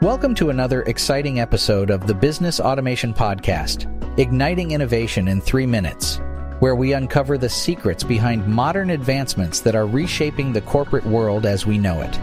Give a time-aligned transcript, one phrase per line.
[0.00, 3.86] Welcome to another exciting episode of the Business Automation Podcast,
[4.18, 6.22] igniting innovation in three minutes,
[6.60, 11.66] where we uncover the secrets behind modern advancements that are reshaping the corporate world as
[11.66, 12.18] we know it.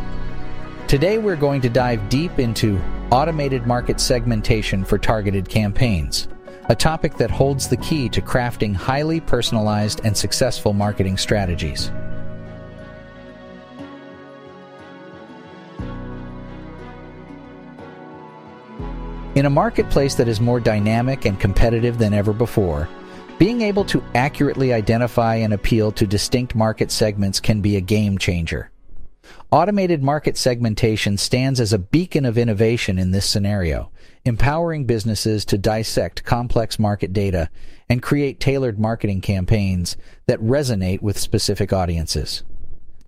[0.88, 2.82] Today, we're going to dive deep into
[3.12, 6.30] automated market segmentation for targeted campaigns,
[6.70, 11.92] a topic that holds the key to crafting highly personalized and successful marketing strategies.
[19.36, 22.90] In a marketplace that is more dynamic and competitive than ever before,
[23.38, 28.18] being able to accurately identify and appeal to distinct market segments can be a game
[28.18, 28.72] changer.
[29.52, 33.92] Automated market segmentation stands as a beacon of innovation in this scenario,
[34.26, 37.50] empowering businesses to dissect complex market data
[37.90, 42.44] and create tailored marketing campaigns that resonate with specific audiences.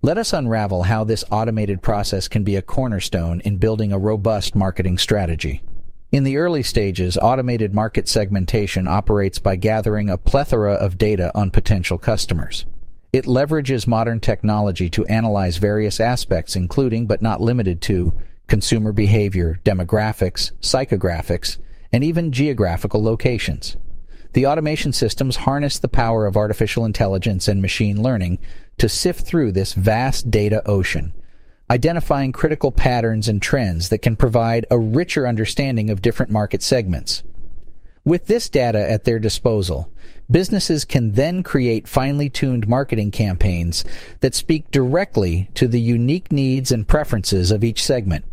[0.00, 4.54] Let us unravel how this automated process can be a cornerstone in building a robust
[4.54, 5.62] marketing strategy.
[6.12, 11.52] In the early stages, automated market segmentation operates by gathering a plethora of data on
[11.52, 12.66] potential customers.
[13.12, 18.12] It leverages modern technology to analyze various aspects, including but not limited to
[18.48, 21.58] consumer behavior, demographics, psychographics,
[21.92, 23.76] and even geographical locations.
[24.32, 28.40] The automation systems harness the power of artificial intelligence and machine learning
[28.78, 31.12] to sift through this vast data ocean
[31.70, 37.22] identifying critical patterns and trends that can provide a richer understanding of different market segments.
[38.04, 39.92] With this data at their disposal,
[40.28, 43.84] businesses can then create finely tuned marketing campaigns
[44.18, 48.24] that speak directly to the unique needs and preferences of each segment.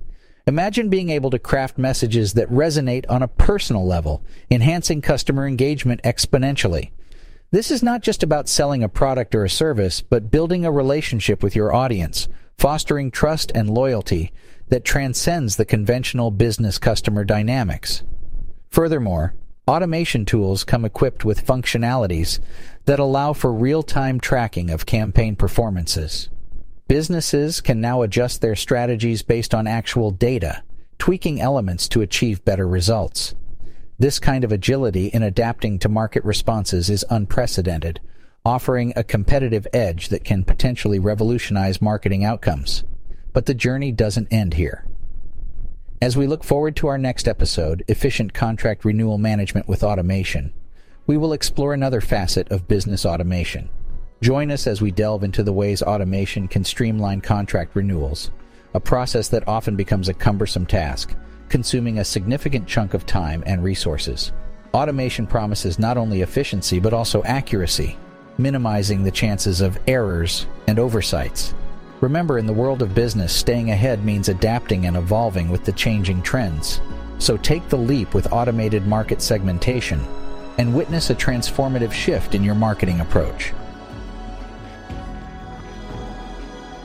[0.47, 6.01] Imagine being able to craft messages that resonate on a personal level, enhancing customer engagement
[6.03, 6.91] exponentially.
[7.51, 11.43] This is not just about selling a product or a service, but building a relationship
[11.43, 12.27] with your audience,
[12.57, 14.31] fostering trust and loyalty
[14.69, 18.03] that transcends the conventional business customer dynamics.
[18.69, 19.35] Furthermore,
[19.67, 22.39] automation tools come equipped with functionalities
[22.85, 26.29] that allow for real-time tracking of campaign performances.
[26.87, 30.63] Businesses can now adjust their strategies based on actual data,
[30.97, 33.35] tweaking elements to achieve better results.
[33.99, 37.99] This kind of agility in adapting to market responses is unprecedented,
[38.47, 42.85] offering a competitive edge that can potentially revolutionize marketing outcomes.
[43.33, 44.85] But the journey doesn't end here.
[46.01, 50.53] As we look forward to our next episode, Efficient Contract Renewal Management with Automation,
[51.07, 53.69] we will explore another facet of business automation.
[54.21, 58.31] Join us as we delve into the ways automation can streamline contract renewals,
[58.73, 61.13] a process that often becomes a cumbersome task,
[61.49, 64.31] consuming a significant chunk of time and resources.
[64.73, 67.97] Automation promises not only efficiency but also accuracy,
[68.37, 71.53] minimizing the chances of errors and oversights.
[72.01, 76.21] Remember, in the world of business, staying ahead means adapting and evolving with the changing
[76.21, 76.79] trends.
[77.17, 80.05] So take the leap with automated market segmentation
[80.59, 83.53] and witness a transformative shift in your marketing approach.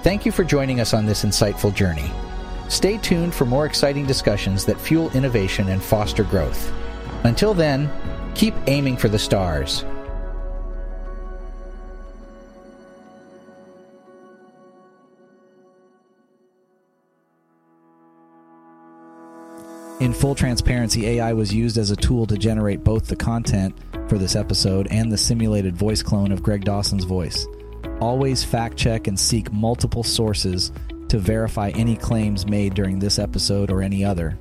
[0.02, 2.10] Thank you for joining us on this insightful journey.
[2.68, 6.72] Stay tuned for more exciting discussions that fuel innovation and foster growth.
[7.24, 7.90] Until then,
[8.34, 9.84] keep aiming for the stars
[20.02, 23.72] In full transparency, AI was used as a tool to generate both the content
[24.08, 27.46] for this episode and the simulated voice clone of Greg Dawson's voice.
[28.00, 30.72] Always fact check and seek multiple sources
[31.06, 34.36] to verify any claims made during this episode or any other.